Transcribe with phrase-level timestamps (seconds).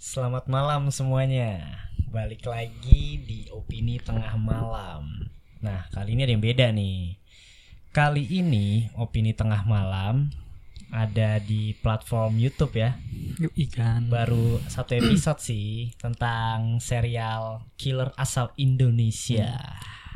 [0.00, 1.60] Selamat malam semuanya.
[2.08, 5.28] Balik lagi di opini tengah malam.
[5.60, 7.20] Nah, kali ini ada yang beda nih.
[7.92, 10.32] Kali ini opini tengah malam
[10.88, 12.96] ada di platform YouTube ya.
[13.44, 14.08] Yuk ikan.
[14.08, 19.52] Baru satu episode sih tentang serial Killer asal Indonesia.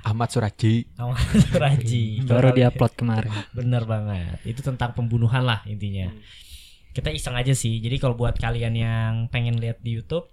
[0.00, 0.96] Ahmad Suraji.
[0.96, 1.20] Ahmad
[1.60, 2.24] Raji.
[2.24, 3.36] Baru diupload kemarin.
[3.52, 4.40] Bener banget.
[4.48, 6.08] Itu tentang pembunuhan lah intinya.
[6.94, 7.82] Kita iseng aja sih.
[7.82, 10.30] Jadi kalau buat kalian yang pengen lihat di YouTube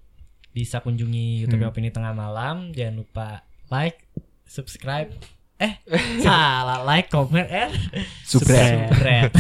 [0.52, 1.72] bisa kunjungi YouTube Hmm.
[1.74, 2.70] Opini Tengah Malam.
[2.70, 4.06] Jangan lupa like,
[4.46, 5.10] subscribe.
[5.58, 5.78] Eh,
[6.26, 7.46] salah like, comment,
[8.22, 8.90] Subscribe.
[8.90, 9.32] subscribe.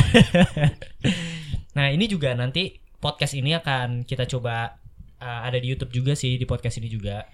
[1.77, 4.77] nah, ini juga nanti podcast ini akan kita coba
[5.17, 7.25] uh, ada di YouTube juga sih di podcast ini juga.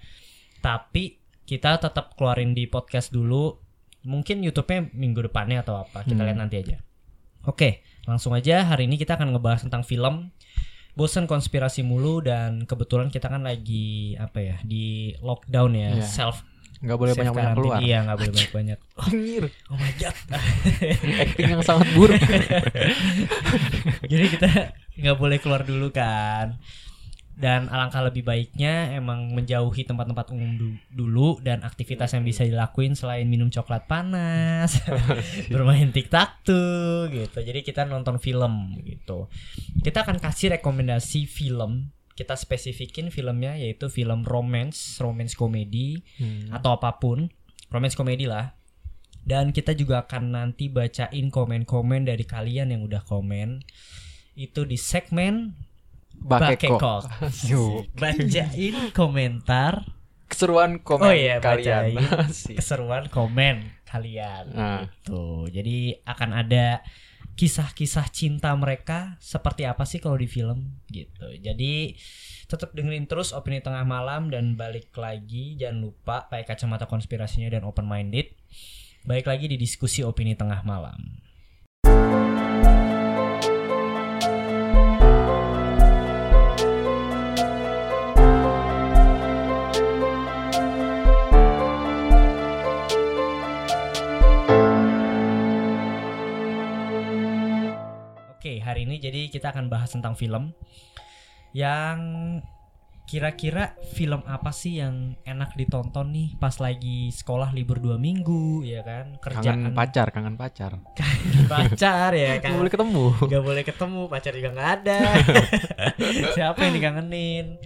[0.58, 3.56] Tapi kita tetap keluarin di podcast dulu.
[4.04, 6.04] Mungkin YouTube-nya minggu depannya atau apa.
[6.04, 6.28] Kita Hmm.
[6.28, 6.76] lihat nanti aja.
[7.46, 10.30] Oke, langsung aja hari ini kita akan ngebahas tentang film.
[10.98, 16.02] Bosen konspirasi mulu dan kebetulan kita kan lagi apa ya di lockdown ya, Iya.
[16.02, 16.42] self
[16.78, 17.78] Nggak boleh banyak banyak keluar.
[17.82, 18.78] Iya, nggak boleh banyak banyak.
[19.02, 19.44] Anjir.
[19.66, 20.16] Oh my god.
[21.26, 22.22] Acting yang sangat buruk.
[24.10, 24.48] Jadi kita
[24.94, 26.54] nggak boleh keluar dulu kan.
[27.38, 32.98] Dan alangkah lebih baiknya emang menjauhi tempat-tempat umum du- dulu dan aktivitas yang bisa dilakuin
[32.98, 34.82] selain minum coklat panas,
[35.54, 37.38] bermain tiktok tuh gitu.
[37.38, 39.30] Jadi kita nonton film gitu.
[39.80, 41.94] Kita akan kasih rekomendasi film.
[42.12, 46.50] Kita spesifikin filmnya yaitu film romance, romance komedi Hmm.
[46.50, 47.30] atau apa pun
[47.70, 48.58] romance komedi lah
[49.22, 53.62] dan kita juga akan nanti bacain komen-komen dari kalian yang udah komen
[54.34, 55.54] itu di segmen.
[56.22, 57.08] Bakekok
[57.50, 57.88] Yuk.
[57.94, 59.86] bacain komentar.
[60.28, 61.96] Keseruan komen Oh iya, kalian.
[62.58, 64.44] keseruan komen kalian.
[64.52, 64.84] Nah.
[65.00, 66.84] tuh jadi akan ada
[67.38, 70.84] kisah-kisah cinta mereka seperti apa sih kalau di film?
[70.92, 71.40] Gitu.
[71.40, 71.96] Jadi
[72.48, 77.62] tetap dengerin terus opini tengah malam dan balik lagi jangan lupa pakai kacamata konspirasinya dan
[77.68, 78.32] open minded
[79.04, 80.96] balik lagi di diskusi opini tengah malam
[98.68, 100.52] hari ini jadi kita akan bahas tentang film
[101.50, 101.98] yang
[103.04, 108.84] kira-kira film apa sih yang enak ditonton nih pas lagi sekolah libur dua minggu ya
[108.84, 110.76] kan kerjaan Kangen pacar, kangen pacar.
[111.48, 113.04] pacar ya kan Nggak boleh ketemu.
[113.24, 114.98] nggak boleh ketemu pacar juga nggak ada
[116.36, 117.56] siapa yang dikangenin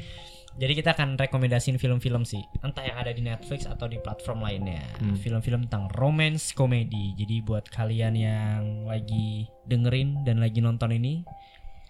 [0.54, 4.84] jadi kita akan rekomendasiin film-film sih entah yang ada di Netflix atau di platform lainnya
[4.98, 5.16] Hmm.
[5.16, 11.24] film-film tentang romance komedi jadi buat kalian yang lagi dengerin dan lagi nonton ini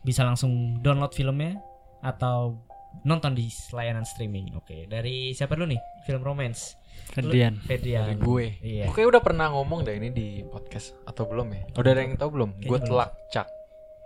[0.00, 1.58] bisa langsung download filmnya
[2.00, 2.58] atau
[3.02, 7.56] nonton di layanan streaming oke dari siapa dulu nih film romance Ferdian.
[7.60, 8.46] Fedrian Dari gue.
[8.62, 11.62] iya Oke udah pernah ngomong dah ini di podcast atau belum ya?
[11.74, 12.50] Udah ada yang tahu belum?
[12.62, 13.48] Gue telak cak.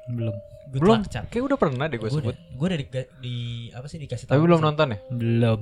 [0.08, 0.34] Belum.
[0.66, 0.98] Good belum.
[0.98, 1.26] luck.
[1.30, 2.34] Kayak udah pernah deh gue sebut.
[2.54, 2.86] gua udah di,
[3.20, 3.36] di
[3.70, 4.66] apa sih dikasih Tapi tahu belum sih.
[4.66, 4.98] nonton ya?
[5.10, 5.60] Belum.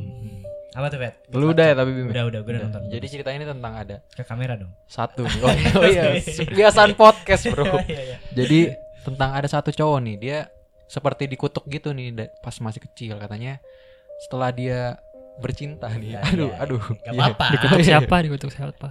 [0.75, 1.15] Apa tuh, Fet?
[1.31, 2.09] Lu udah ya tapi Bim.
[2.11, 2.83] Udah, udah, gue udah nonton.
[2.89, 4.73] Jadi ceritanya ini tentang ada ke kamera dong.
[4.87, 5.41] satu nih.
[5.45, 5.53] Oh,
[5.87, 7.79] iya, oh iya, kebiasaan podcast, Bro.
[7.87, 8.17] Iya, iya.
[8.33, 8.59] Jadi
[9.05, 10.39] tentang ada satu cowok nih, dia
[10.85, 12.11] seperti dikutuk gitu nih
[12.43, 13.61] pas masih kecil katanya.
[14.27, 14.81] Setelah dia
[15.39, 16.17] bercinta nih.
[16.17, 16.57] Iya, aduh, iya.
[16.59, 16.83] aduh.
[16.83, 17.23] Gak Iya.
[17.23, 17.47] apa-apa.
[17.55, 17.87] Dikutuk Iya.
[17.87, 18.17] siapa?
[18.23, 18.89] Dikutuk siapa?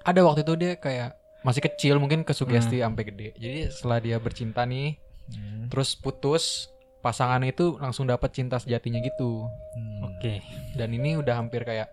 [0.00, 1.10] Ada waktu itu dia kayak
[1.40, 3.28] masih kecil mungkin kesugesti sampai gede.
[3.36, 4.96] Jadi setelah dia bercinta nih,
[5.30, 5.70] Hmm.
[5.70, 6.66] terus putus,
[7.00, 9.46] pasangannya itu langsung dapat cinta sejatinya gitu.
[9.46, 10.10] Hmm.
[10.10, 10.42] Oke.
[10.74, 11.88] Dan ini udah hampir kayak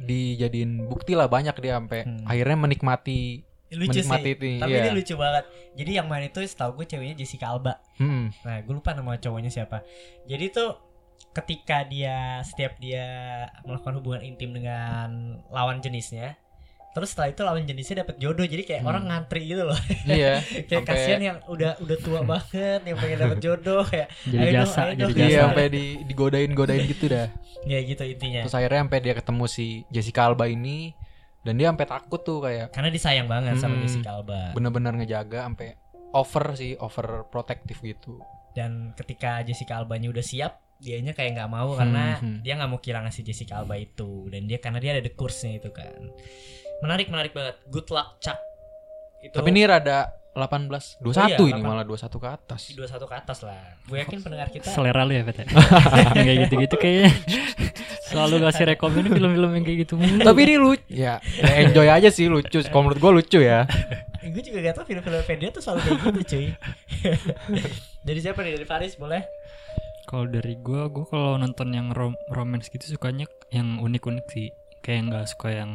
[0.00, 2.26] dijadiin bukti lah banyak dia sampai Hmm.
[2.26, 4.34] akhirnya menikmati Lucu menikmati sih.
[4.34, 4.82] itu, Tapi iya.
[4.82, 5.44] ini lucu banget.
[5.78, 7.78] Jadi yang main itu setahu gue ceweknya Jessica Alba.
[8.02, 8.34] Hmm.
[8.42, 9.86] Nah, gue lupa nama cowoknya siapa.
[10.26, 10.74] Jadi tuh
[11.30, 13.06] ketika dia setiap dia
[13.62, 16.34] melakukan hubungan intim dengan lawan jenisnya,
[16.90, 18.42] terus setelah itu lawan jenisnya dapat jodoh.
[18.42, 18.90] Jadi kayak Hmm.
[18.90, 19.78] orang ngantri gitu loh.
[20.04, 20.42] Iya.
[20.66, 24.50] kayak Sampai- kasihan yang udah udah tua banget yang pengen dapat jodoh kayak Jadi ayo
[24.50, 25.10] dong, jasa, ayo jadi dong.
[25.16, 25.26] jasa.
[25.26, 27.26] Iya, sampai di digodain-godain gitu dah.
[27.62, 28.40] ya gitu intinya.
[28.42, 30.96] Terus akhirnya sampai dia ketemu si Jessica Alba ini
[31.40, 33.84] dan dia sampai takut tuh kayak Karena disayang banget sama Hmm.
[33.84, 34.52] Jessica Alba.
[34.52, 35.76] bener-bener ngejaga sampai
[36.10, 38.18] over sih, over protektif gitu.
[38.50, 42.38] dan ketika Jessica Albanya udah siap dianya kayak nggak mau karena Hmm, hmm.
[42.40, 45.54] dia nggak mau kehilangan si Jessica Alba itu dan dia karena dia ada the course-nya
[45.56, 46.10] itu kan
[46.80, 48.38] menarik menarik banget good luck Chuck
[49.20, 51.66] itu Tapi ini rada 18 21 Oh iya, ini 8.
[51.66, 52.62] malah 21 ke atas.
[52.72, 55.26] dua satu ke atas lah gue yakin pendengar kita Selera lu ya?
[55.26, 57.10] Yang kayak gitu-gitu kayaknya.
[58.06, 59.94] Selalu ngasih rekomen film-film yang kayak gitu.
[59.98, 60.82] Tapi ini lucu.
[60.86, 62.62] Ya, ya enjoy aja sih lucu.
[62.62, 63.66] Kalau menurut gua lucu ya.
[64.20, 66.46] gue juga gak tau film-film Fedia tuh selalu kayak gitu cuy
[68.06, 69.24] dari siapa nih dari Faris boleh
[70.04, 74.52] Kalau dari gua, gua kalau nonton yang rom romance gitu sukanya yang unik-unik sih.
[74.80, 75.72] Kayak nggak suka yang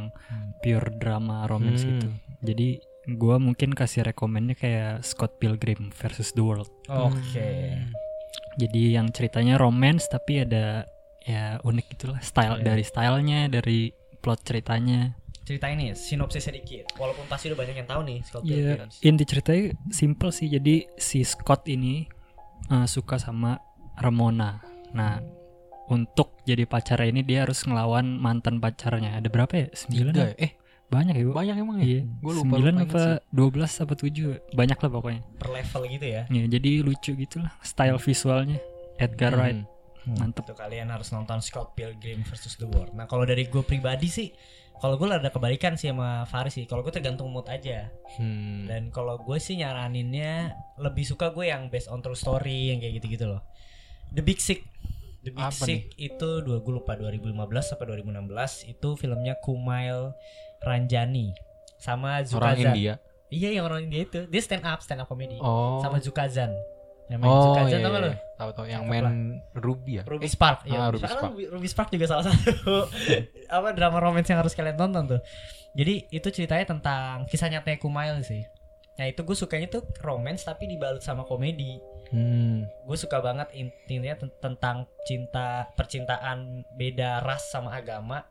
[0.60, 1.90] pure drama romance Hmm.
[1.92, 2.08] gitu.
[2.44, 2.70] Jadi
[3.12, 6.70] gua mungkin kasih rekomennya kayak Scott Pilgrim versus the World.
[6.88, 7.78] Oke.
[8.56, 10.88] Jadi yang ceritanya romance tapi ada
[11.22, 12.66] ya unik gitulah style Iya.
[12.66, 13.80] dari stylenya, dari
[14.18, 15.14] plot ceritanya.
[15.42, 16.90] Cerita ini sinopsis sedikit.
[16.96, 18.90] Walaupun pasti udah banyak yang tahu nih Scott Ya Pilgrim.
[19.04, 20.48] inti ceritanya simple sih.
[20.48, 22.10] Jadi si Scott ini
[22.68, 23.62] uh, suka sama
[23.96, 24.58] Ramona.
[24.92, 25.22] Nah
[25.86, 29.18] untuk jadi pacarnya ini dia harus ngelawan mantan pacarnya.
[29.18, 29.68] Ada berapa ya?
[29.72, 30.14] Sembilan?
[30.14, 30.34] Tiga ya?
[30.34, 30.38] ya?
[30.42, 30.52] Eh,
[30.86, 31.24] Banyak ya?
[31.26, 31.32] Bu?
[31.34, 31.86] banyak emang ya?
[31.86, 32.02] Iya.
[32.20, 34.28] Gua lupa- Sembilan apa dua belas apa tujuh?
[34.52, 35.22] Banyak lah pokoknya.
[35.36, 36.22] Per level gitu ya.
[36.28, 38.58] Ya, jadi lucu gitu lah style visualnya.
[38.96, 39.40] Edgar Hmm.
[39.40, 39.60] Wright
[40.08, 40.46] mantep.
[40.46, 42.94] Itu kalian harus nonton Scott Pilgrim versus the World.
[42.94, 44.30] Nah kalau dari gue pribadi sih,
[44.76, 46.64] kalau gue ada kebalikan sih sama Faris sih.
[46.64, 47.90] Kalau gue tergantung mood aja.
[48.16, 48.66] Hmm.
[48.66, 53.02] Dan kalau gue sih nyaraninnya lebih suka gue yang based on true story yang kayak
[53.02, 53.42] gitu-gitu loh.
[54.12, 54.62] The Big Sick.
[55.26, 57.34] The Big Apa Sick itu dua gue lupa 2015
[57.74, 58.30] apa 2016
[58.70, 60.14] itu filmnya Kumail
[60.62, 61.34] Ranjani
[61.76, 62.26] sama Orang
[62.56, 62.72] Zukazan.
[62.72, 62.94] India.
[63.28, 64.24] Iya yang orang India itu.
[64.26, 65.36] Dia stand up, stand up comedy.
[65.38, 65.82] Oh.
[65.82, 66.54] Sama Zukazan.
[67.06, 68.06] Yang main Oh, Zukazan iya, tau gak iya.
[68.06, 68.12] lo?
[68.36, 69.04] Tahu tahu yang main.
[69.52, 70.04] Ruby ya?
[70.06, 70.78] Ruby Eh, Spark ya.
[70.80, 71.24] ah, Ruby Spark.
[71.28, 72.54] Ruby, Ruby Spark juga salah satu
[73.58, 75.22] apa drama romance yang harus kalian tonton tuh.
[75.76, 78.46] Jadi itu ceritanya tentang kisah nyatanya Kumail sih.
[78.96, 81.80] Nah itu gue sukanya tuh romance tapi dibalut sama komedi.
[82.14, 82.64] Hmm.
[82.88, 88.24] Gue suka banget intinya ten- tentang cinta percintaan beda ras sama agama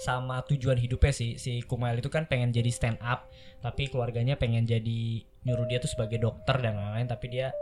[0.00, 3.28] sama tujuan hidupnya sih si Kumail itu kan pengen jadi stand up
[3.60, 7.52] tapi keluarganya pengen jadi nyuruh dia tuh sebagai dokter dan lain-lain tapi dia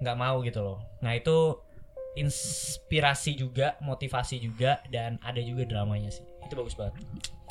[0.00, 1.58] nggak mau gitu loh nah itu
[2.16, 7.02] inspirasi juga motivasi juga dan ada juga dramanya sih itu bagus banget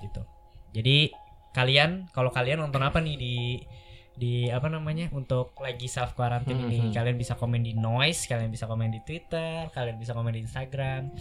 [0.01, 0.21] gitu
[0.73, 1.11] jadi
[1.53, 3.35] kalian kalau kalian nonton apa nih di
[4.15, 6.91] di apa namanya untuk lagi self quarantine ini Mhm.
[6.91, 11.11] kalian bisa komen di noise kalian bisa komen di twitter kalian bisa komen di instagram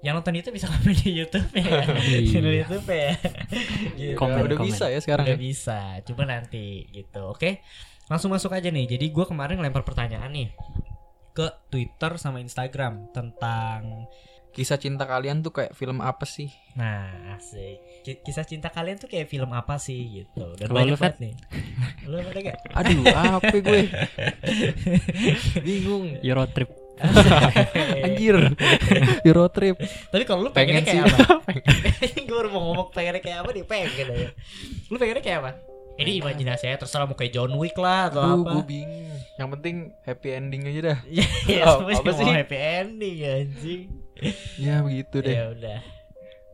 [0.00, 2.18] yang nonton itu bisa komen di YouTube ya Iya.
[2.24, 3.12] channel YouTube ya
[4.00, 4.14] gitu.
[4.14, 4.68] Komen, udah komen.
[4.68, 5.40] bisa ya sekarang udah ya?
[5.40, 7.50] bisa coba nanti gitu oke
[8.06, 10.48] langsung masuk aja nih jadi gue kemarin lempar pertanyaan nih
[11.30, 14.06] ke Twitter sama Instagram tentang
[14.50, 16.50] Kisah cinta kalian tuh kayak film apa sih?
[16.70, 20.94] nah asik Ki- kisah cinta kalian tuh kayak film apa sih gitu dan Kalau banyak
[20.94, 21.34] banget nih
[22.08, 23.80] lu ada gak Aduh, apa gue?
[25.66, 26.14] Bingung.
[26.20, 26.70] Euro trip.
[28.04, 28.36] Anjir.
[29.22, 29.76] Euro trip.
[30.08, 31.00] tapi kalau lu Pengen pengennya sih.
[31.00, 31.50] kayak apa
[32.20, 34.04] gue baru mau ngomong pengennya kayak apa nih pengen aja
[34.86, 35.50] lu pengennya kayak apa
[36.00, 39.12] ini imajinasi saya terserah mau kayak John Wick lah atau Aduh, apa gue bingung.
[39.36, 40.98] Yang penting happy ending aja dah.
[41.06, 43.82] ya, ya Oh, apa sih mau happy ending anjing
[44.56, 45.32] Ya begitu deh.
[45.32, 45.80] ya udah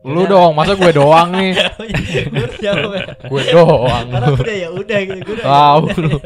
[0.03, 1.51] Lu dong, masa gue doang nih?
[2.31, 4.05] gue udah jawab ya gue doang.
[4.07, 5.97] karena udah ya udah gitu gue udah Tahu udah.
[5.97, 6.17] lu.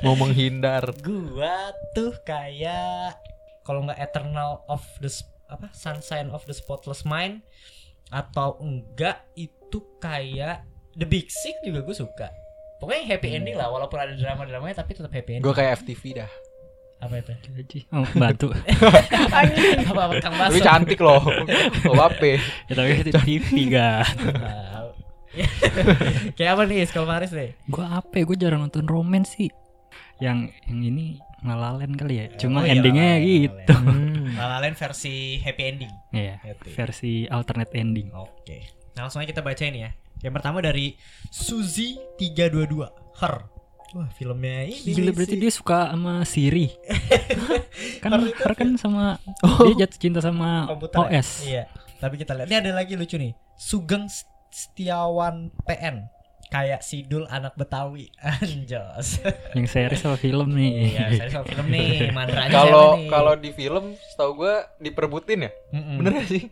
[0.00, 0.84] Mau menghindar.
[1.00, 1.54] gua
[1.92, 3.18] tuh kayak
[3.62, 5.10] kalau nggak Eternal of the
[5.46, 7.42] apa Sunshine of the Spotless Mind
[8.08, 10.62] atau enggak itu kayak
[10.92, 12.28] The Big Sick juga gue suka
[12.76, 16.02] pokoknya happy ending lah walaupun ada drama dramanya tapi tetap happy ending Gue kayak FTV
[16.16, 16.30] dah.
[16.96, 17.78] apa itu Gaji.
[17.90, 18.48] Oh, bantu.
[19.90, 21.20] apa apa Kang Baso Tapi cantik loh.
[21.84, 22.38] Gak apa ya,
[22.70, 24.00] tapi TV ga.
[24.08, 24.88] Tahu.
[26.38, 28.24] kayak apa nih Skull Paris deh Gua apa ya?
[28.24, 29.50] Gua jarang nonton romance sih.
[30.16, 31.04] Yang yang ini
[31.42, 32.26] ngelalen kali ya.
[32.38, 33.74] Cuma Oh iya, endingnya Land, gitu.
[33.76, 34.32] Hmm.
[34.38, 36.70] La Land versi happy ending Iya, Happy.
[36.72, 38.08] versi alternate ending.
[38.14, 38.64] Oke.
[38.94, 39.90] Nah, langsung aja kita baca ini ya.
[40.24, 40.96] Yang pertama dari
[41.28, 42.88] Suzy 322
[43.20, 43.44] Her.
[43.94, 45.42] Wah, filmnya ini Gila berarti sih.
[45.44, 46.66] dia suka sama Siri.
[48.02, 49.20] kan itu Har kan sama
[49.70, 50.98] dia jatuh cinta sama komputer.
[50.98, 51.20] ya?
[51.20, 51.28] OS.
[51.46, 51.62] Iya.
[52.00, 52.48] Tapi kita lihat.
[52.50, 53.36] Ini ada lagi lucu nih.
[53.54, 54.10] Sugeng
[54.50, 56.10] Setiawan PN.
[56.50, 58.10] Kayak Sidul anak Betawi.
[58.42, 59.22] Anjos.
[59.54, 60.90] Yang series sama film nih.
[60.90, 62.10] Iya, saya soal film nih.
[62.54, 65.50] Kalau kalau di film, setahu gue diperbutin ya.
[65.70, 66.02] Mm-mm.
[66.02, 66.42] Bener gak sih?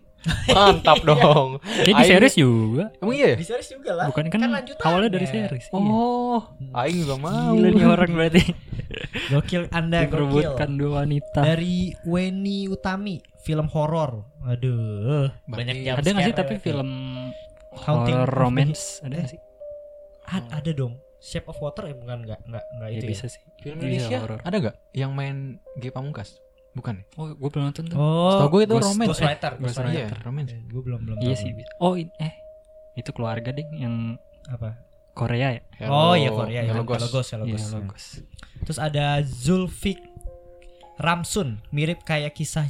[0.48, 1.58] Mantap dong.
[1.62, 2.84] Jadi di series juga.
[2.98, 3.34] Emang iya?
[3.34, 3.36] ya?
[3.36, 4.06] Di series juga lah.
[4.10, 4.86] Bukan kan, lanjutannya.
[4.86, 5.66] awalnya dari series.
[5.66, 5.76] Iya.
[5.76, 6.40] Oh,
[6.72, 7.52] Aing juga mau.
[7.52, 8.42] Gila nih orang berarti.
[9.28, 10.10] Gokil Anda gokil.
[10.10, 11.40] Diperebutkan dua wanita.
[11.42, 14.28] Dari Weni Utami, film horor.
[14.42, 16.90] Aduh, banyak jump Ada nggak sih tapi film
[17.72, 19.40] Haunting horror romance ada nggak sih?
[20.28, 20.98] A- ada dong.
[21.22, 23.32] Shape of Water ya bukan nggak nggak nggak Ya itu bisa ya.
[23.32, 23.42] sih.
[23.62, 25.36] Film Bisa Indonesia ada gak yang main
[25.78, 26.42] G Pamungkas?
[26.72, 27.04] Bukan ya?
[27.14, 27.96] Oh, gue belum nonton tuh.
[27.96, 29.08] Oh, Setahu gue itu Ghost- romance.
[29.10, 29.92] Ghostwriter, Eh, Ghostwriter.
[30.08, 30.52] Iya, romance.
[30.56, 31.16] gue belum belum.
[31.18, 31.42] Iya tahu.
[31.42, 31.50] sih.
[31.78, 32.32] Oh, in- eh
[32.94, 33.94] itu keluarga ding yang
[34.46, 34.76] Apa?
[35.12, 35.60] Korea ya?
[35.86, 36.72] oh iya Korea ya.
[36.72, 37.12] Hello, Hello Ghost.
[37.12, 37.70] Ghost, Hello Iya, Ghost.
[37.70, 38.04] logos.
[38.62, 40.00] Terus ada Zulfik
[40.96, 42.68] Ramsun, mirip kayak kisah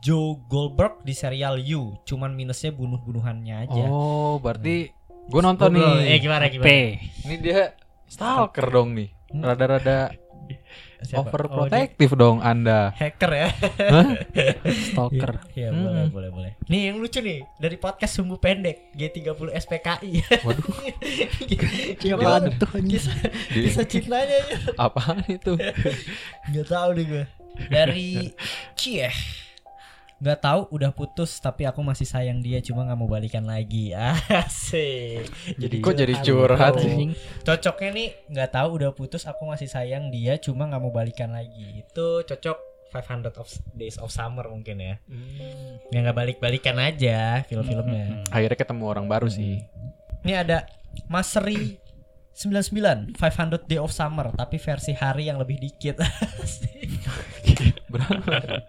[0.00, 3.82] Joe Goldberg di serial You, cuman minusnya bunuh-bunuhannya aja.
[3.84, 4.90] Oh, berarti
[5.24, 6.08] gue nonton belum- nih.
[6.08, 6.52] Eh gimana P.
[6.52, 6.70] gimana?
[7.22, 7.60] Ini dia
[8.04, 9.10] stalker dong nih.
[9.30, 9.42] Hmm.
[9.44, 10.10] Rada-rada
[11.02, 11.18] Siapa?
[11.18, 12.94] Oh, Overprotective dong Anda.
[12.94, 13.48] hacker ya.
[14.86, 15.42] Stalker.
[15.52, 15.82] Iya, Hmm.
[15.82, 16.52] boleh, boleh, boleh.
[16.66, 20.12] Nih yang lucu nih dari podcast sumbu pendek G30 SPKI.
[20.40, 20.62] Waduh,
[22.00, 24.56] Gimana tuh Kisah, kisah cintanya ya.
[24.78, 25.58] apaan itu?
[26.54, 27.24] Gak tahu deh gue.
[27.66, 28.30] Dari
[28.72, 29.10] Cie.
[30.22, 33.90] Gak tahu udah putus tapi aku masih sayang dia cuma nggak mau balikan lagi.
[34.30, 35.26] Asik.
[35.58, 37.10] Jadi Kok jadi curhat sih?
[37.42, 41.82] Cocoknya nih nggak tahu udah putus aku masih sayang dia cuma nggak mau balikan lagi.
[41.82, 42.58] Itu cocok
[42.94, 44.94] 500 of Days of Summer mungkin ya.
[45.90, 48.22] Ya nggak balik-balikan aja film-filmnya.
[48.30, 49.58] Akhirnya ketemu orang baru sih.
[50.22, 50.70] Ini ada
[51.10, 51.82] Masri
[52.32, 56.00] 99 500 Day of Summer tapi versi hari yang lebih dikit.
[57.92, 58.64] Berapa?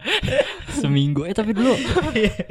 [0.75, 1.23] Seminggu.
[1.23, 1.71] Eh tapi dulu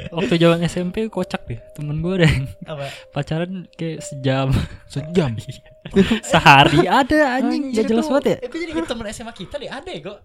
[0.09, 1.61] waktu zaman SMP kocak deh.
[1.77, 2.25] Temen gue
[2.65, 2.89] Apa?
[3.13, 4.49] pacaran kayak sejam.
[4.89, 5.37] Sejam.
[6.33, 7.77] Sehari ada anjing.
[7.77, 8.37] Gak jelas banget ya.
[8.41, 10.17] Eh, gue jadi temen SMA kita deh ada ya kok.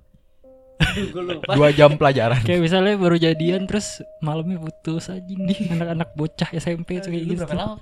[0.79, 1.53] Aduh gue lupa.
[1.53, 2.39] Dua jam pelajaran.
[2.41, 7.43] Kayak misalnya baru jadian terus malamnya putus anjing nih anak-anak bocah SMP tuh kayak gitu.
[7.45, 7.75] berapa lama.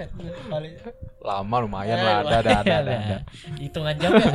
[1.21, 2.17] Lama lumayan Eh, lah.
[2.19, 3.19] Ada, ada, ada, ada.
[3.63, 4.33] Hitungan jam ya.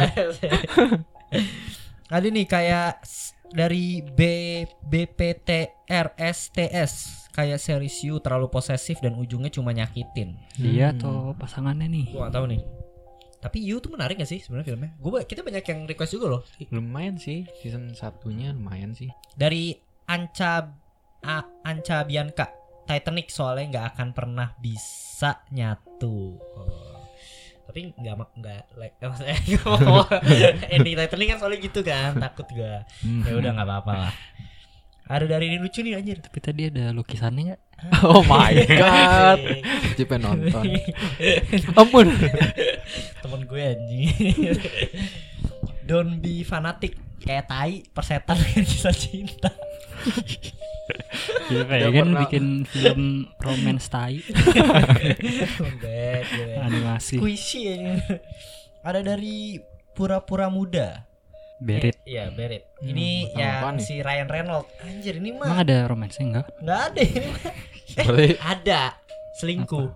[2.08, 4.20] Ada nih kayak s- dari B
[5.92, 6.94] BPTRSTS
[7.32, 10.36] kayak series you terlalu posesif dan ujungnya cuma nyakitin.
[10.54, 11.00] Dia Hmm.
[11.00, 12.06] tuh pasangannya nih.
[12.12, 12.62] Gua tahu nih.
[13.42, 14.92] Tapi You tuh menarik gak sih sebenarnya filmnya?
[15.02, 16.42] Gue kita banyak yang request juga loh.
[16.70, 17.50] Lumayan sih.
[17.58, 19.10] Season satunya lumayan sih.
[19.34, 19.74] Dari
[20.06, 20.70] Anca
[21.26, 22.46] A- Anca Bianca
[22.86, 26.38] Titanic soalnya nggak akan pernah bisa nyatu.
[26.38, 27.02] Oh.
[27.66, 29.38] Tapi nggak nggak like eh, maksudnya
[30.76, 32.86] ending Titanic kan soalnya gitu kan takut gak.
[33.26, 34.14] Ya udah nggak apa-apa lah.
[35.12, 36.22] Ada dari ini lucu nih anjir.
[36.22, 37.62] Tapi tadi ada lukisannya nggak?
[38.06, 39.40] Oh my god.
[39.98, 40.64] Cipe nonton.
[41.74, 42.08] Ampun.
[43.20, 44.08] Temen gue anjing.
[45.88, 49.52] Don't be fanatic kayak tai persetan dengan kisah cinta.
[51.48, 53.02] Dia Dia pengen pernah- bikin film
[53.38, 54.20] romance tai
[56.60, 57.18] animasi.
[57.18, 57.94] Squishy aja.
[58.82, 61.06] Ada dari pura-pura muda.
[61.62, 61.94] Berit.
[62.02, 62.66] Eh, Iya, Berit.
[62.76, 63.78] Hmm, Ini ya nih?
[63.80, 64.70] si Ryan Reynolds.
[64.82, 66.48] Anjir, ini Emang mah ada romansnya enggak?
[66.58, 67.42] nggak ada ini mah.
[67.94, 68.82] Berarti Ada
[69.36, 69.88] selingkuh.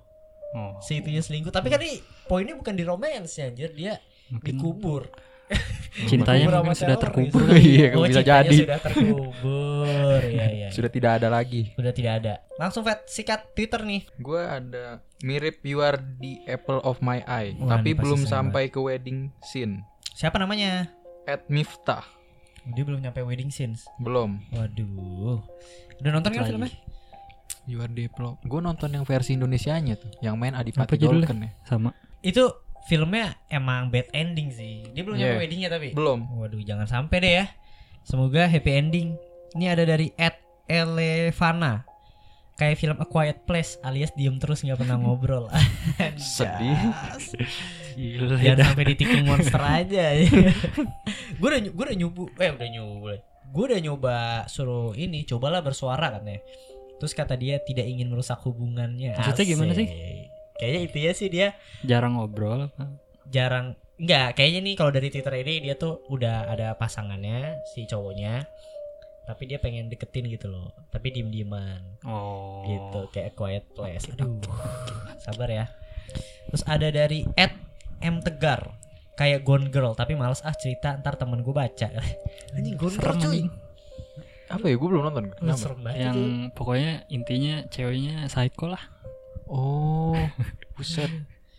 [0.54, 1.50] Oh, Si itunya selingkuh.
[1.50, 3.72] Tapi kan ini poinnya bukan di romance ya, anjir.
[3.72, 3.98] Dia
[4.30, 5.04] mungkin dikubur.
[6.10, 7.46] cintanya mungkin sudah terkubur.
[7.54, 8.58] Iya, Oh, bisa jadi.
[8.66, 10.20] Sudah terkubur.
[10.26, 10.68] Iya, iya.
[10.74, 11.70] sudah tidak ada lagi.
[11.78, 12.34] Sudah tidak ada.
[12.58, 14.02] Langsung Fat sikat Twitter nih.
[14.18, 18.50] Gue ada mirip you are the apple of my eye, Wah, tapi belum sama.
[18.52, 19.86] sampai ke wedding scene.
[20.14, 20.90] Siapa namanya?
[21.26, 22.06] At Miftah
[22.66, 23.86] Dia belum nyampe wedding scenes.
[24.02, 24.42] belum.
[24.50, 25.38] Waduh.
[26.02, 26.74] Udah nonton kan filmnya?
[27.66, 28.38] You are the apple.
[28.42, 30.98] Gue nonton yang versi Indonesianya tuh, yang main Adipati?
[30.98, 31.50] Dolken ya.
[31.66, 31.94] Sama.
[32.26, 32.44] Itu
[32.86, 34.90] filmnya emang bad ending sih.
[34.94, 35.42] Dia belum nyampe Yeah.
[35.42, 35.94] weddingnya tapi.
[35.94, 36.26] Belum.
[36.42, 37.46] Waduh, jangan sampai deh ya.
[38.02, 39.14] Semoga happy ending.
[39.54, 40.34] Ini ada dari Ed
[40.66, 41.86] Elevana.
[42.56, 45.52] Kayak film A Quiet Place alias diem terus nggak pernah ngobrol.
[46.16, 46.78] Sedih.
[47.96, 48.66] Gila Jangan ya.
[48.72, 50.06] sampai ditikung monster aja.
[51.40, 53.12] gue udah gue udah nyoba, eh udah nyoba.
[53.52, 54.16] Gue udah nyoba
[54.48, 56.40] suruh ini, cobalah bersuara katanya.
[56.96, 59.20] Terus kata dia tidak ingin merusak hubungannya.
[59.20, 59.88] Maksudnya gimana sih?
[60.56, 61.48] Kayaknya itu ya sih dia
[61.82, 62.86] Jarang ngobrol apa?
[63.26, 68.46] jarang enggak kayaknya nih kalau dari Twitter ini dia tuh udah ada pasangannya si cowoknya
[69.26, 72.62] tapi dia pengen deketin gitu loh tapi diem dieman Oh.
[72.64, 74.38] gitu kayak quiet place aduh
[75.18, 75.66] sabar ya
[76.46, 77.50] terus ada dari Ed
[78.00, 78.78] M Tegar
[79.16, 81.90] kayak Gone Girl tapi males ah cerita ntar temen gue baca
[82.56, 83.50] anjing Gone Girl cuy.
[84.46, 84.78] Apa ya?
[84.78, 85.34] Gue belum nonton.
[85.90, 86.18] Yang
[86.54, 88.84] pokoknya intinya ceweknya psycho lah.
[89.48, 90.18] Oh,
[90.74, 91.10] buset.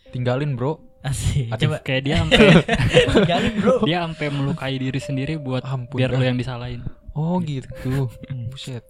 [0.09, 0.79] Tinggalin bro.
[0.99, 1.71] asik Aduh.
[1.71, 2.39] coba Kayak dia sampai
[3.15, 6.19] tinggalin bro dia sampai melukai diri sendiri buat Ampun biar dah.
[6.19, 6.81] lu yang disalahin.
[7.13, 8.11] Oh gitu.
[8.27, 8.49] Hmm.
[8.49, 8.83] Buset.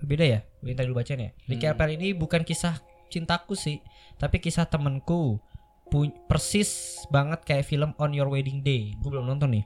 [0.00, 0.40] Beda ya?
[0.60, 1.30] Minta dulu bacain ya.
[1.44, 1.76] Ricky Hmm.
[1.76, 3.78] Ini bukan kisah cintaku sih,
[4.16, 5.38] tapi kisah temenku.
[5.86, 6.70] Pu- persis
[7.08, 8.94] banget kayak film On Your Wedding Day.
[8.96, 9.64] Gue belum nonton nih.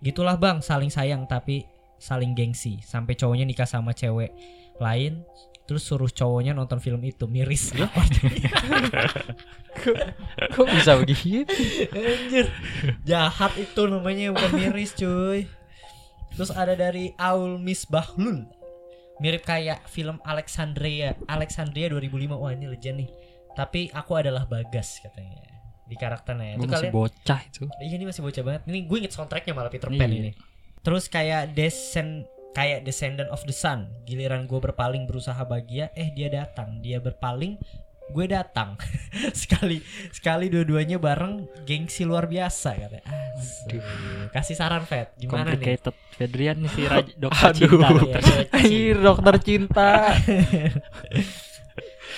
[0.00, 1.62] Gitulah bang, saling sayang tapi
[1.96, 2.82] saling gengsi.
[2.82, 4.34] Sampai cowoknya nikah sama cewek
[4.76, 5.22] lain,
[5.70, 7.70] terus suruh cowoknya nonton film itu miris.
[10.50, 11.46] Kok bisa begitu?
[11.94, 12.50] Anjir,
[13.06, 15.46] jahat itu namanya bukan miris cuy.
[16.34, 18.50] Terus ada dari Aul Misbahlul.
[19.20, 22.34] Mirip kayak film Alexandria, Alexandria 2005.
[22.34, 23.10] Wah, ini legend nih.
[23.52, 25.38] Tapi aku adalah Bagas katanya.
[25.86, 26.56] Di karakternya.
[26.56, 27.62] Itu masih kalian bocah itu.
[27.78, 28.62] Iya ini masih bocah banget.
[28.66, 30.18] Ini gue inget soundtracknya malah Peter Pan Iya.
[30.18, 30.30] ini.
[30.80, 33.90] Terus kayak Descend kayak Descendant of the Sun.
[34.04, 36.82] Giliran gue berpaling berusaha bahagia, eh dia datang.
[36.82, 37.58] Dia berpaling
[38.10, 38.74] gue datang
[39.38, 39.78] sekali
[40.10, 43.06] sekali dua-duanya bareng gengsi luar biasa katanya
[43.38, 43.78] Asik.
[44.34, 47.70] kasih saran Fed gimana nih Complicated Fedrian nih si Raja dokter Aduh.
[47.70, 47.88] cinta.
[47.94, 48.50] Dokter cinta.
[48.58, 49.90] Anjir, dokter cinta.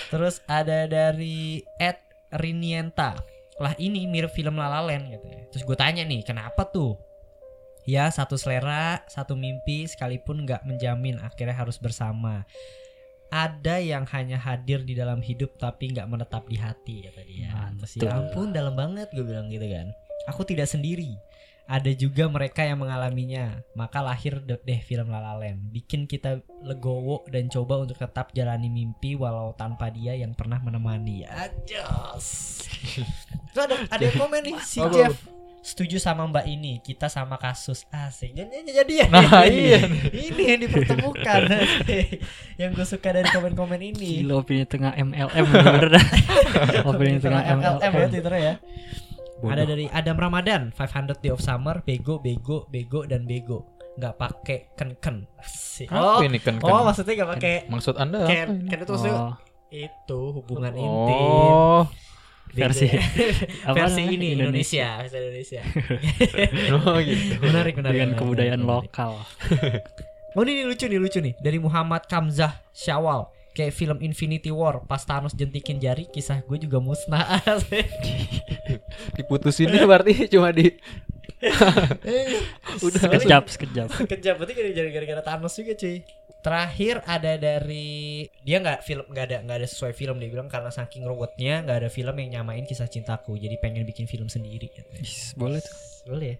[0.08, 2.00] Terus ada dari Ed
[2.34, 3.16] Rinienta.
[3.60, 5.40] Lah ini mirip film La La Land gitu ya.
[5.52, 6.96] Terus gue tanya nih, kenapa tuh?
[7.82, 12.46] Ya satu selera, satu mimpi sekalipun nggak menjamin akhirnya harus bersama.
[13.32, 17.48] Ada yang hanya hadir di dalam hidup tapi nggak menetap di hati kata dia.
[17.80, 19.88] Terus ya ampun dalam banget gue bilang gitu kan.
[20.30, 21.16] Aku tidak sendiri.
[21.66, 23.64] Ada juga mereka yang mengalaminya.
[23.72, 25.72] Maka lahir de- deh film La La Land.
[25.72, 31.24] Bikin kita legowo dan coba untuk tetap jalani mimpi walau tanpa dia yang pernah menemani.
[31.24, 32.26] Ajos.
[33.56, 35.16] Terus ada ada yang komen nih si Jeff.
[35.62, 38.34] Setuju sama Mbak ini, kita sama kasus asik.
[38.34, 39.06] Jadi jadi ya.
[39.06, 39.80] Nah, ini, iya.
[40.10, 41.40] Ini yang dipertemukan.
[42.60, 44.26] yang gue suka dari komen-komen ini.
[44.26, 46.06] Gila opini tengah MLM bener dah.
[46.90, 48.10] opini tengah MLM ya MLM.
[48.10, 48.54] Twitternya ya.
[49.38, 49.54] Bodoh.
[49.54, 53.66] Ada dari Adam Ramadan 500 Day of Summer Bego Bego Bego dan Bego
[53.98, 55.90] nggak pakai ken ken Asik.
[55.90, 56.62] Apa oh ini kan?
[56.62, 59.34] oh maksudnya nggak pakai Maksud Anda ken ken itu maksudnya Oh,
[59.68, 62.11] itu hubungan intim Oh, Bego.
[62.52, 62.86] Versi
[63.66, 65.62] apa versi ini Indonesia versi Indonesia
[66.76, 67.34] oh gitu.
[67.40, 68.92] menarik menarik dengan menarik, kebudayaan menarik.
[68.92, 69.12] lokal.
[70.36, 74.80] oh ini, ini lucu nih lucu nih dari Muhammad Kamzah Syawal kayak film Infinity War
[74.84, 77.36] pas Thanos jentikin jari kisah gue juga musnah.
[79.12, 80.72] Diputusinnya berarti cuma di
[82.80, 83.88] udah Sekejap, sekejap.
[84.08, 86.00] Kejam berarti gara- gara-gara Thanos juga cuy.
[86.42, 90.68] Terakhir ada dari dia nggak film nggak ada nggak ada sesuai film dia bilang karena
[90.68, 94.66] saking ruwetnya nggak ada film yang nyamain kisah cintaku jadi pengen bikin film sendiri.
[94.98, 95.74] Is, boleh tuh.
[96.02, 96.36] Boleh ya.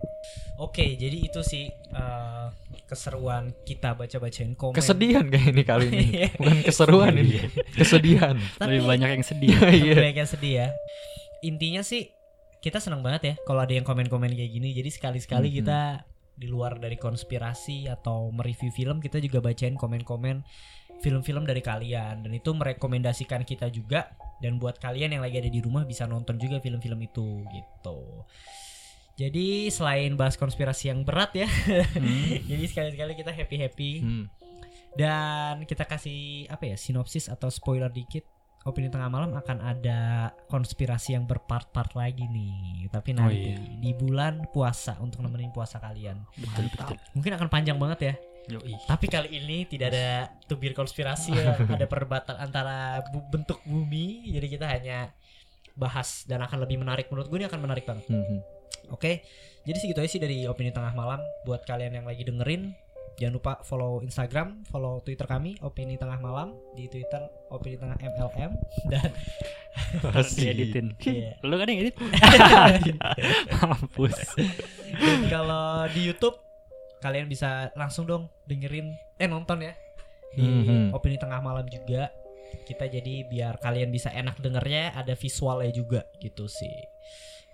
[0.58, 2.46] Oke jadi itu sih eh,
[2.84, 4.74] keseruan kita baca-bacain komen.
[4.74, 6.02] kesedihan kayak ini kali ini.
[6.18, 6.28] Iya.
[6.34, 7.38] Bukan keseruan ini.
[7.72, 8.34] Kesedihan.
[8.58, 9.54] Tapi Lebih banyak yang sedih.
[9.62, 10.68] lebih banyak yang sedih ya.
[11.40, 12.10] Intinya sih
[12.58, 14.74] kita senang banget ya kalau ada yang komen-komen kayak gini.
[14.74, 15.56] Jadi sekali-sekali Mhm.
[15.62, 15.80] kita
[16.42, 20.42] di luar dari konspirasi atau mereview film kita juga bacain komen-komen
[20.98, 24.10] film-film dari kalian dan itu merekomendasikan kita juga
[24.42, 28.26] dan buat kalian yang lagi ada di rumah bisa nonton juga film-film itu gitu.
[29.12, 32.42] Jadi selain bahas konspirasi yang berat ya, Hmm.
[32.50, 34.24] jadi sekali-sekali kita happy-happy Hmm.
[34.96, 38.24] dan kita kasih apa ya sinopsis atau spoiler dikit.
[38.62, 42.86] Opini tengah malam akan ada konspirasi yang berpart-part lagi nih.
[42.88, 43.58] Tapi Oh, nanti iya.
[43.58, 46.22] di bulan puasa untuk nemenin puasa kalian.
[46.38, 46.96] Betul, betul.
[47.18, 48.14] Mungkin akan panjang banget ya.
[48.54, 48.74] Yoi.
[48.86, 50.06] Tapi kali ini tidak ada
[50.46, 51.54] tubir konspirasi ya.
[51.78, 54.30] ada perdebatan antara bu- bentuk bumi.
[54.30, 55.10] Jadi kita hanya
[55.74, 58.06] bahas dan akan lebih menarik menurut gue ini akan menarik banget.
[58.10, 58.42] Hmm.
[58.90, 59.22] Oke,
[59.62, 61.22] jadi segitu aja sih dari opini tengah malam.
[61.46, 62.74] Buat kalian yang lagi dengerin,
[63.14, 68.52] jangan lupa follow Instagram, follow Twitter kami, opini tengah malam di Twitter opini tengah MLM
[68.92, 69.10] dan
[70.32, 70.96] Dieditin.
[70.98, 71.36] Iya.
[71.40, 71.96] Lu kan yang edit?
[73.60, 74.16] Mampus.
[74.92, 76.36] dan kalau di YouTube
[77.00, 79.74] kalian bisa langsung dong dengerin eh nonton ya
[80.32, 80.96] di Mhm.
[80.96, 82.08] opini tengah malam juga.
[82.64, 86.72] Kita jadi biar kalian bisa enak dengernya, ada visualnya juga gitu sih.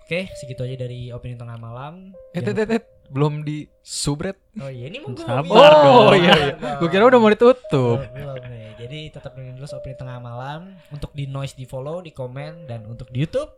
[0.09, 2.09] Oke, segitu aja dari opini tengah malam.
[2.33, 2.83] Eh, Jangan tet, tet, tet.
[3.13, 4.41] belum di subret.
[4.57, 6.17] Oh iya ini mau gue Sabar Oh dong.
[6.17, 6.53] iya, iya.
[6.81, 8.01] Gue kira udah mau ditutup.
[8.09, 8.73] Belum nih.
[8.73, 10.73] Jadi tetap dengerin dulu opini tengah malam.
[10.89, 13.53] Untuk di noise di follow, di komen dan untuk di YouTube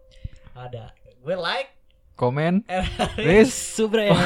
[0.51, 0.91] ada
[1.23, 1.71] gue like.
[2.19, 2.65] Komen.
[2.67, 2.83] eh,
[3.15, 3.55] Wis.
[3.55, 4.11] Subre.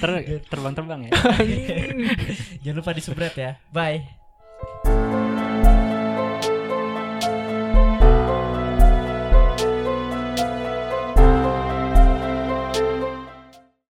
[0.00, 0.10] Ter
[0.48, 1.12] terbang-terbang ya.
[2.64, 3.60] Jangan lupa di subscribe ya.
[3.68, 5.31] Bye.